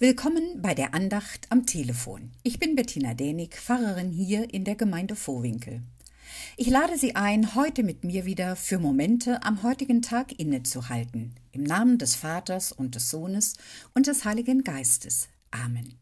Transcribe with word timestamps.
Willkommen 0.00 0.60
bei 0.60 0.74
der 0.74 0.92
Andacht 0.92 1.46
am 1.50 1.66
Telefon. 1.66 2.32
Ich 2.42 2.58
bin 2.58 2.74
Bettina 2.74 3.14
Dänig, 3.14 3.54
Pfarrerin 3.54 4.10
hier 4.10 4.52
in 4.52 4.64
der 4.64 4.74
Gemeinde 4.74 5.14
Vohwinkel. 5.14 5.84
Ich 6.56 6.66
lade 6.66 6.98
Sie 6.98 7.14
ein, 7.14 7.54
heute 7.54 7.84
mit 7.84 8.02
mir 8.02 8.24
wieder 8.24 8.56
für 8.56 8.80
Momente 8.80 9.44
am 9.44 9.62
heutigen 9.62 10.02
Tag 10.02 10.36
innezuhalten. 10.36 11.36
Im 11.52 11.62
Namen 11.62 11.98
des 11.98 12.16
Vaters 12.16 12.72
und 12.72 12.96
des 12.96 13.08
Sohnes 13.08 13.54
und 13.94 14.08
des 14.08 14.24
Heiligen 14.24 14.64
Geistes. 14.64 15.28
Amen. 15.52 15.94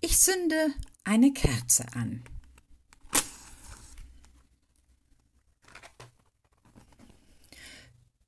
Ich 0.00 0.18
zünde 0.18 0.56
eine 1.04 1.32
Kerze 1.32 1.84
an. 1.94 2.24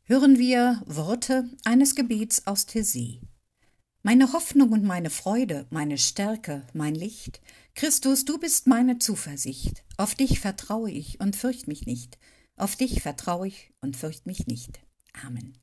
Hören 0.05 0.39
wir 0.39 0.81
Worte 0.87 1.51
eines 1.65 1.97
Gebets 1.97 2.47
aus 2.47 2.69
Tessé. 2.69 3.19
Meine 4.05 4.33
Hoffnung 4.33 4.73
und 4.73 4.83
meine 4.83 5.11
Freude, 5.11 5.69
meine 5.71 5.97
Stärke, 5.97 6.67
mein 6.73 6.97
Licht. 6.97 7.41
Christus, 7.77 8.25
du 8.25 8.37
bist 8.37 8.67
meine 8.67 8.99
Zuversicht. 8.99 9.85
Auf 9.97 10.17
dich 10.17 10.41
vertraue 10.41 10.91
ich 10.91 11.21
und 11.21 11.37
fürcht 11.37 11.69
mich 11.69 11.87
nicht. 11.87 12.19
Auf 12.57 12.75
dich 12.75 13.01
vertraue 13.01 13.47
ich 13.47 13.73
und 13.81 13.97
fürcht 13.97 14.27
mich 14.27 14.49
nicht. 14.49 14.81
Amen. 15.25 15.57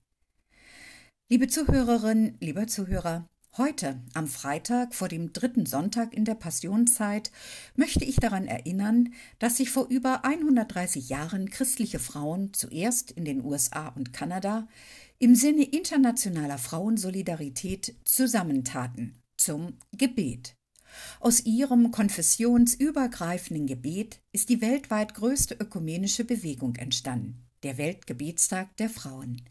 Liebe 1.27 1.49
Zuhörerinnen, 1.49 2.37
lieber 2.39 2.65
Zuhörer, 2.67 3.27
heute, 3.57 4.01
am 4.13 4.27
Freitag 4.27 4.95
vor 4.95 5.09
dem 5.09 5.33
dritten 5.33 5.65
Sonntag 5.65 6.13
in 6.13 6.23
der 6.23 6.35
Passionszeit, 6.35 7.31
möchte 7.75 8.05
ich 8.05 8.15
daran 8.15 8.47
erinnern, 8.47 9.13
dass 9.39 9.57
sich 9.57 9.69
vor 9.69 9.87
über 9.89 10.23
130 10.23 11.09
Jahren 11.09 11.49
christliche 11.49 11.99
Frauen 11.99 12.53
zuerst 12.53 13.11
in 13.11 13.25
den 13.25 13.43
USA 13.43 13.89
und 13.89 14.13
Kanada 14.13 14.69
im 15.19 15.35
Sinne 15.35 15.63
internationaler 15.63 16.57
Frauensolidarität 16.57 17.93
zusammentaten 18.05 19.21
zum 19.35 19.77
Gebet. 19.91 20.55
Aus 21.19 21.45
ihrem 21.45 21.91
konfessionsübergreifenden 21.91 23.67
Gebet 23.67 24.21
ist 24.31 24.49
die 24.49 24.61
weltweit 24.61 25.13
größte 25.13 25.55
ökumenische 25.55 26.23
Bewegung 26.23 26.77
entstanden, 26.77 27.45
der 27.63 27.77
Weltgebetstag 27.77 28.75
der 28.77 28.89
Frauen. 28.89 29.41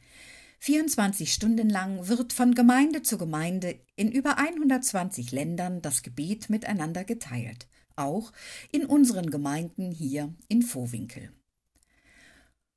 24 0.61 1.33
Stunden 1.33 1.69
lang 1.69 2.09
wird 2.09 2.33
von 2.33 2.55
Gemeinde 2.55 3.03
zu 3.03 3.19
Gemeinde 3.19 3.79
in 3.95 4.11
über 4.11 4.39
120 4.39 5.31
Ländern 5.33 5.83
das 5.83 6.03
Gebet 6.03 6.51
miteinander 6.51 7.05
geteilt, 7.05 7.69
auch 7.95 8.33
in 8.73 8.87
unseren 8.87 9.31
Gemeinden 9.31 9.93
hier 9.93 10.35
in 10.49 10.63
Vohwinkel. 10.63 11.31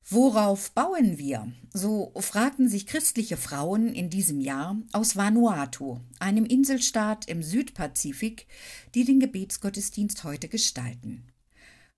Worauf 0.10 0.72
bauen 0.72 1.18
wir? 1.18 1.52
So 1.74 2.12
fragten 2.18 2.68
sich 2.68 2.86
christliche 2.86 3.38
Frauen 3.38 3.94
in 3.94 4.10
diesem 4.10 4.42
Jahr 4.42 4.78
aus 4.92 5.16
Vanuatu, 5.16 6.00
einem 6.20 6.46
Inselstaat 6.46 7.30
im 7.30 7.44
Südpazifik, 7.44 8.48
die 8.94 9.06
den 9.06 9.20
Gebetsgottesdienst 9.20 10.24
heute 10.24 10.50
gestalten. 10.50 11.28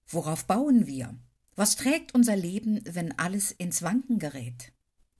Worauf 0.07 0.45
bauen 0.45 0.85
wir? 0.85 1.15
Was 1.55 1.75
trägt 1.75 2.13
unser 2.13 2.35
Leben, 2.35 2.81
wenn 2.85 3.17
alles 3.17 3.51
ins 3.51 3.81
Wanken 3.81 4.19
gerät? 4.19 4.73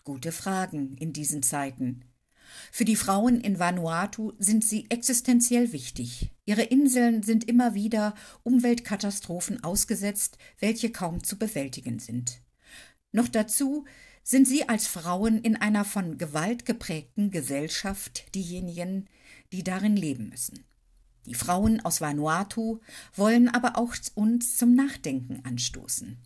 Gute 0.03 0.31
Fragen 0.31 0.95
in 0.97 1.13
diesen 1.13 1.41
Zeiten. 1.41 2.03
Für 2.71 2.85
die 2.85 2.95
Frauen 2.95 3.39
in 3.41 3.57
Vanuatu 3.57 4.33
sind 4.37 4.63
sie 4.63 4.89
existenziell 4.89 5.71
wichtig. 5.71 6.31
Ihre 6.45 6.63
Inseln 6.63 7.23
sind 7.23 7.45
immer 7.45 7.73
wieder 7.73 8.13
Umweltkatastrophen 8.43 9.63
ausgesetzt, 9.63 10.37
welche 10.59 10.91
kaum 10.91 11.23
zu 11.23 11.37
bewältigen 11.37 11.99
sind. 11.99 12.41
Noch 13.13 13.29
dazu 13.29 13.85
sind 14.23 14.47
sie 14.47 14.67
als 14.67 14.87
Frauen 14.87 15.37
in 15.39 15.55
einer 15.55 15.85
von 15.85 16.17
Gewalt 16.17 16.65
geprägten 16.65 17.31
Gesellschaft 17.31 18.35
diejenigen, 18.35 19.07
die 19.51 19.63
darin 19.63 19.95
leben 19.95 20.29
müssen. 20.29 20.65
Die 21.25 21.35
Frauen 21.35 21.79
aus 21.85 22.01
Vanuatu 22.01 22.81
wollen 23.15 23.47
aber 23.47 23.77
auch 23.77 23.95
uns 24.15 24.57
zum 24.57 24.75
Nachdenken 24.75 25.41
anstoßen. 25.45 26.17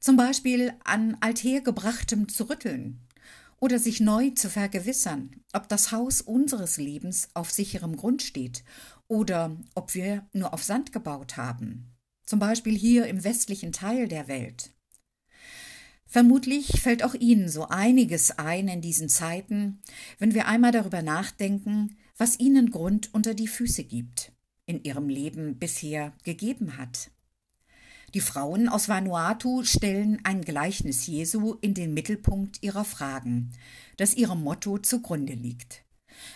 Zum 0.00 0.16
Beispiel 0.16 0.74
an 0.84 1.16
althergebrachtem 1.20 2.28
zu 2.28 2.48
rütteln 2.48 3.00
oder 3.58 3.78
sich 3.78 3.98
neu 3.98 4.30
zu 4.30 4.50
vergewissern, 4.50 5.30
ob 5.52 5.68
das 5.68 5.90
Haus 5.92 6.20
unseres 6.20 6.76
Lebens 6.76 7.28
auf 7.34 7.50
sicherem 7.50 7.96
Grund 7.96 8.22
steht 8.22 8.64
oder 9.08 9.56
ob 9.74 9.94
wir 9.94 10.28
nur 10.32 10.52
auf 10.52 10.62
Sand 10.62 10.92
gebaut 10.92 11.36
haben. 11.36 11.96
Zum 12.26 12.38
Beispiel 12.38 12.76
hier 12.76 13.06
im 13.06 13.24
westlichen 13.24 13.72
Teil 13.72 14.06
der 14.06 14.28
Welt. 14.28 14.70
Vermutlich 16.10 16.80
fällt 16.80 17.02
auch 17.04 17.14
Ihnen 17.14 17.50
so 17.50 17.68
einiges 17.68 18.38
ein 18.38 18.66
in 18.66 18.80
diesen 18.80 19.10
Zeiten, 19.10 19.82
wenn 20.18 20.32
wir 20.32 20.46
einmal 20.46 20.72
darüber 20.72 21.02
nachdenken, 21.02 21.98
was 22.16 22.40
Ihnen 22.40 22.70
Grund 22.70 23.12
unter 23.12 23.34
die 23.34 23.46
Füße 23.46 23.84
gibt, 23.84 24.32
in 24.64 24.82
Ihrem 24.82 25.10
Leben 25.10 25.58
bisher 25.58 26.14
gegeben 26.24 26.78
hat. 26.78 27.10
Die 28.14 28.22
Frauen 28.22 28.70
aus 28.70 28.88
Vanuatu 28.88 29.64
stellen 29.64 30.18
ein 30.24 30.40
Gleichnis 30.40 31.06
Jesu 31.06 31.56
in 31.60 31.74
den 31.74 31.92
Mittelpunkt 31.92 32.62
ihrer 32.62 32.86
Fragen, 32.86 33.52
das 33.98 34.14
ihrem 34.14 34.42
Motto 34.42 34.78
zugrunde 34.78 35.34
liegt. 35.34 35.84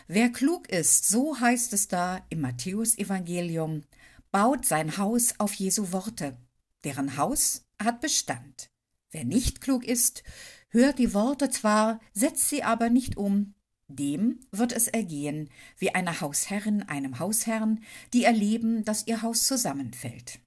Wer 0.06 0.28
klug 0.28 0.68
ist, 0.68 1.08
so 1.08 1.40
heißt 1.40 1.72
es 1.72 1.88
da 1.88 2.26
im 2.28 2.42
Matthäusevangelium, 2.42 3.84
baut 4.30 4.66
sein 4.66 4.98
Haus 4.98 5.34
auf 5.38 5.54
Jesu 5.54 5.92
Worte, 5.92 6.36
deren 6.84 7.16
Haus 7.16 7.64
hat 7.82 8.02
Bestand. 8.02 8.71
Wer 9.12 9.24
nicht 9.24 9.60
klug 9.60 9.84
ist, 9.84 10.24
hört 10.70 10.98
die 10.98 11.14
Worte 11.14 11.50
zwar, 11.50 12.00
setzt 12.12 12.48
sie 12.48 12.62
aber 12.62 12.90
nicht 12.90 13.16
um, 13.16 13.54
dem 13.88 14.40
wird 14.50 14.72
es 14.72 14.88
ergehen 14.88 15.50
wie 15.78 15.94
einer 15.94 16.20
Hausherrin 16.20 16.82
einem 16.82 17.18
Hausherrn, 17.18 17.80
die 18.14 18.24
erleben, 18.24 18.84
dass 18.84 19.06
ihr 19.06 19.22
Haus 19.22 19.46
zusammenfällt. 19.46 20.40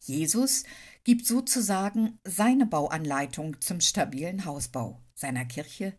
Jesus 0.00 0.64
gibt 1.04 1.26
sozusagen 1.26 2.18
seine 2.24 2.64
Bauanleitung 2.64 3.60
zum 3.60 3.80
stabilen 3.80 4.46
Hausbau 4.46 5.02
seiner 5.14 5.44
Kirche, 5.44 5.94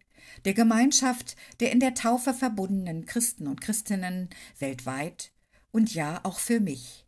der 0.45 0.53
Gemeinschaft 0.53 1.35
der 1.59 1.71
in 1.71 1.79
der 1.79 1.93
Taufe 1.93 2.33
verbundenen 2.33 3.05
Christen 3.05 3.47
und 3.47 3.61
Christinnen 3.61 4.29
weltweit 4.57 5.31
und 5.71 5.93
ja 5.93 6.21
auch 6.23 6.39
für 6.39 6.59
mich. 6.59 7.05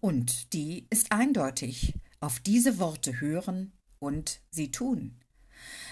Und 0.00 0.52
die 0.52 0.86
ist 0.90 1.10
eindeutig, 1.10 1.94
auf 2.20 2.38
diese 2.38 2.78
Worte 2.78 3.20
hören 3.20 3.72
und 4.04 4.40
sie 4.50 4.70
tun. 4.70 5.16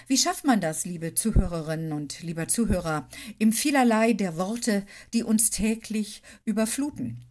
Wie 0.07 0.17
schafft 0.17 0.45
man 0.45 0.61
das, 0.61 0.85
liebe 0.85 1.15
Zuhörerinnen 1.15 1.91
und 1.91 2.21
lieber 2.21 2.47
Zuhörer, 2.47 3.07
im 3.39 3.53
vielerlei 3.53 4.13
der 4.13 4.37
Worte, 4.37 4.85
die 5.13 5.23
uns 5.23 5.49
täglich 5.49 6.21
überfluten? 6.45 7.25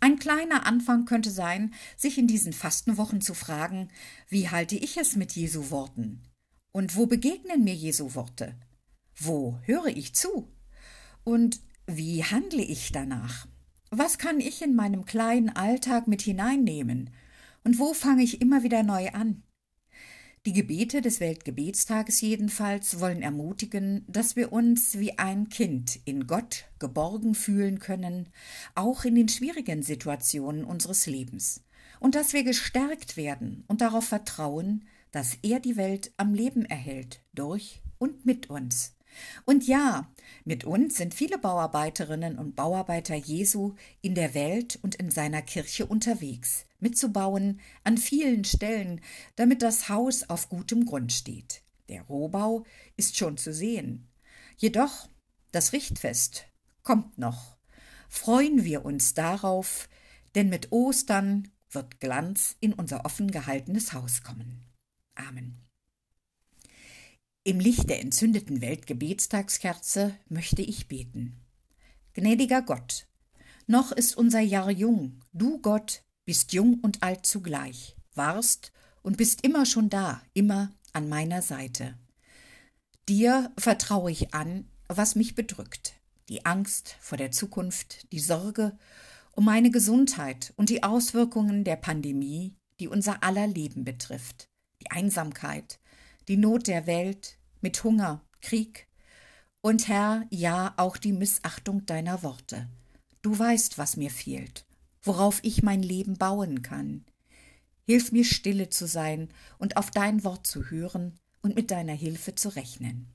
Ein 0.00 0.18
kleiner 0.18 0.66
Anfang 0.66 1.04
könnte 1.04 1.30
sein, 1.30 1.72
sich 1.96 2.18
in 2.18 2.26
diesen 2.26 2.52
Fastenwochen 2.52 3.20
zu 3.20 3.34
fragen, 3.34 3.88
wie 4.28 4.48
halte 4.48 4.76
ich 4.76 4.98
es 4.98 5.16
mit 5.16 5.32
Jesu 5.32 5.70
Worten? 5.70 6.22
Und 6.72 6.96
wo 6.96 7.06
begegnen 7.06 7.64
mir 7.64 7.74
Jesu 7.74 8.14
Worte? 8.14 8.54
Wo 9.18 9.58
höre 9.62 9.86
ich 9.86 10.14
zu? 10.14 10.52
Und 11.24 11.60
wie 11.86 12.22
handle 12.22 12.62
ich 12.62 12.92
danach? 12.92 13.46
Was 13.90 14.18
kann 14.18 14.40
ich 14.40 14.62
in 14.62 14.74
meinem 14.74 15.06
kleinen 15.06 15.48
Alltag 15.48 16.06
mit 16.06 16.20
hineinnehmen? 16.20 17.10
Und 17.64 17.78
wo 17.78 17.94
fange 17.94 18.22
ich 18.22 18.40
immer 18.40 18.62
wieder 18.62 18.82
neu 18.82 19.08
an? 19.10 19.42
Die 20.46 20.52
Gebete 20.52 21.02
des 21.02 21.18
Weltgebetstages 21.18 22.20
jedenfalls 22.20 23.00
wollen 23.00 23.20
ermutigen, 23.20 24.04
dass 24.06 24.36
wir 24.36 24.52
uns 24.52 24.96
wie 24.96 25.18
ein 25.18 25.48
Kind 25.48 25.98
in 26.04 26.28
Gott 26.28 26.66
geborgen 26.78 27.34
fühlen 27.34 27.80
können, 27.80 28.28
auch 28.76 29.04
in 29.04 29.16
den 29.16 29.28
schwierigen 29.28 29.82
Situationen 29.82 30.64
unseres 30.64 31.06
Lebens, 31.06 31.64
und 31.98 32.14
dass 32.14 32.32
wir 32.32 32.44
gestärkt 32.44 33.16
werden 33.16 33.64
und 33.66 33.80
darauf 33.80 34.04
vertrauen, 34.04 34.84
dass 35.10 35.36
er 35.42 35.58
die 35.58 35.76
Welt 35.76 36.12
am 36.16 36.32
Leben 36.32 36.64
erhält, 36.64 37.24
durch 37.34 37.82
und 37.98 38.24
mit 38.24 38.48
uns. 38.48 38.95
Und 39.44 39.66
ja, 39.66 40.12
mit 40.44 40.64
uns 40.64 40.96
sind 40.96 41.14
viele 41.14 41.38
Bauarbeiterinnen 41.38 42.38
und 42.38 42.56
Bauarbeiter 42.56 43.14
Jesu 43.14 43.74
in 44.02 44.14
der 44.14 44.34
Welt 44.34 44.78
und 44.82 44.94
in 44.96 45.10
seiner 45.10 45.42
Kirche 45.42 45.86
unterwegs, 45.86 46.66
mitzubauen 46.80 47.60
an 47.84 47.98
vielen 47.98 48.44
Stellen, 48.44 49.00
damit 49.36 49.62
das 49.62 49.88
Haus 49.88 50.28
auf 50.28 50.48
gutem 50.48 50.84
Grund 50.86 51.12
steht. 51.12 51.62
Der 51.88 52.02
Rohbau 52.02 52.64
ist 52.96 53.16
schon 53.16 53.36
zu 53.36 53.52
sehen. 53.52 54.08
Jedoch 54.56 55.08
das 55.52 55.72
Richtfest 55.72 56.46
kommt 56.82 57.18
noch. 57.18 57.56
Freuen 58.08 58.64
wir 58.64 58.84
uns 58.84 59.14
darauf, 59.14 59.88
denn 60.34 60.48
mit 60.48 60.70
Ostern 60.72 61.50
wird 61.70 62.00
Glanz 62.00 62.56
in 62.60 62.72
unser 62.72 63.04
offen 63.04 63.30
gehaltenes 63.30 63.92
Haus 63.92 64.22
kommen. 64.22 64.64
Amen. 65.14 65.65
Im 67.46 67.60
Licht 67.60 67.88
der 67.88 68.00
entzündeten 68.00 68.60
Weltgebetstagskerze 68.60 70.16
möchte 70.28 70.62
ich 70.62 70.88
beten. 70.88 71.36
Gnädiger 72.12 72.60
Gott, 72.60 73.06
noch 73.68 73.92
ist 73.92 74.16
unser 74.16 74.40
Jahr 74.40 74.68
jung, 74.68 75.20
du 75.32 75.60
Gott 75.60 76.02
bist 76.24 76.52
jung 76.52 76.80
und 76.80 77.04
alt 77.04 77.24
zugleich, 77.24 77.94
warst 78.16 78.72
und 79.02 79.16
bist 79.16 79.44
immer 79.44 79.64
schon 79.64 79.88
da, 79.88 80.20
immer 80.34 80.72
an 80.92 81.08
meiner 81.08 81.40
Seite. 81.40 81.96
Dir 83.08 83.52
vertraue 83.56 84.10
ich 84.10 84.34
an, 84.34 84.68
was 84.88 85.14
mich 85.14 85.36
bedrückt. 85.36 85.94
die 86.28 86.46
Angst 86.46 86.96
vor 86.98 87.16
der 87.16 87.30
Zukunft, 87.30 88.10
die 88.10 88.18
Sorge 88.18 88.76
um 89.30 89.44
meine 89.44 89.70
Gesundheit 89.70 90.52
und 90.56 90.68
die 90.68 90.82
Auswirkungen 90.82 91.62
der 91.62 91.76
Pandemie, 91.76 92.56
die 92.80 92.88
unser 92.88 93.22
aller 93.22 93.46
Leben 93.46 93.84
betrifft, 93.84 94.48
die 94.82 94.90
Einsamkeit, 94.90 95.78
die 96.28 96.36
Not 96.36 96.66
der 96.66 96.86
Welt 96.86 97.38
mit 97.60 97.82
Hunger, 97.84 98.22
Krieg 98.40 98.88
und 99.60 99.88
Herr, 99.88 100.26
ja 100.30 100.74
auch 100.76 100.96
die 100.96 101.12
Missachtung 101.12 101.86
deiner 101.86 102.22
Worte. 102.22 102.68
Du 103.22 103.36
weißt, 103.36 103.78
was 103.78 103.96
mir 103.96 104.10
fehlt, 104.10 104.66
worauf 105.02 105.40
ich 105.42 105.62
mein 105.62 105.82
Leben 105.82 106.14
bauen 106.18 106.62
kann. 106.62 107.04
Hilf 107.84 108.12
mir 108.12 108.24
stille 108.24 108.68
zu 108.68 108.86
sein 108.86 109.28
und 109.58 109.76
auf 109.76 109.90
dein 109.90 110.24
Wort 110.24 110.46
zu 110.46 110.70
hören 110.70 111.18
und 111.42 111.54
mit 111.54 111.70
deiner 111.70 111.94
Hilfe 111.94 112.34
zu 112.34 112.54
rechnen. 112.54 113.06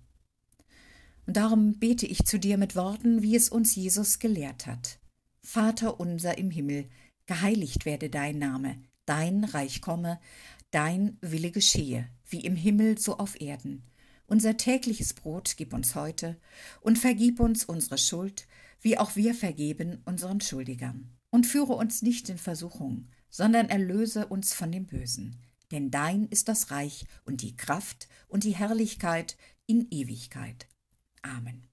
Und 1.26 1.38
darum 1.38 1.80
bete 1.80 2.06
ich 2.06 2.26
zu 2.26 2.40
dir 2.40 2.58
mit 2.58 2.76
Worten, 2.76 3.22
wie 3.22 3.36
es 3.36 3.50
uns 3.50 3.76
Jesus 3.76 4.20
gelehrt 4.20 4.68
hat. 4.68 5.00
Vater 5.44 6.00
unser 6.00 6.38
im 6.38 6.52
Himmel, 6.52 6.90
geheiligt 7.26 7.86
werde 7.86 8.10
dein 8.10 8.40
Name, 8.40 8.82
dein 9.06 9.44
Reich 9.44 9.82
komme, 9.82 10.20
dein 10.72 11.18
Wille 11.22 11.52
geschehe, 11.52 12.10
wie 12.28 12.42
im 12.42 12.56
Himmel 12.56 12.98
so 12.98 13.18
auf 13.18 13.40
Erden. 13.40 13.84
Unser 14.26 14.56
tägliches 14.58 15.14
Brot 15.14 15.56
gib 15.58 15.74
uns 15.74 15.96
heute 15.96 16.40
und 16.80 16.98
vergib 16.98 17.40
uns 17.40 17.66
unsere 17.66 17.98
Schuld, 17.98 18.48
wie 18.80 18.98
auch 18.98 19.16
wir 19.16 19.36
vergeben 19.36 20.02
unseren 20.06 20.42
Schuldigern. 20.42 21.12
Und 21.30 21.46
führe 21.46 21.74
uns 21.74 22.02
nicht 22.02 22.30
in 22.30 22.38
Versuchung, 22.38 23.08
sondern 23.30 23.70
erlöse 23.70 24.28
uns 24.28 24.54
von 24.54 24.72
dem 24.72 24.86
Bösen. 24.86 25.38
Denn 25.72 25.92
dein 25.92 26.28
ist 26.28 26.48
das 26.48 26.72
Reich 26.72 27.06
und 27.24 27.42
die 27.42 27.56
Kraft 27.56 28.10
und 28.28 28.44
die 28.44 28.56
Herrlichkeit 28.56 29.38
in 29.66 29.88
Ewigkeit. 29.92 30.68
Amen. 31.22 31.68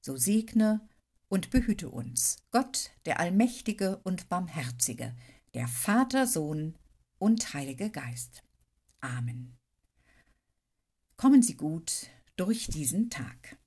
So 0.00 0.16
segne 0.16 0.86
und 1.28 1.50
behüte 1.50 1.88
uns, 1.88 2.38
Gott, 2.50 2.90
der 3.06 3.20
Allmächtige 3.20 3.98
und 4.04 4.28
Barmherzige, 4.28 5.14
der 5.54 5.68
Vater, 5.68 6.26
Sohn 6.26 6.74
und 7.18 7.54
Heiliger 7.54 7.88
Geist. 7.88 8.42
Amen. 9.00 9.56
Kommen 11.16 11.42
Sie 11.42 11.56
gut 11.56 12.08
durch 12.36 12.66
diesen 12.68 13.10
Tag. 13.10 13.58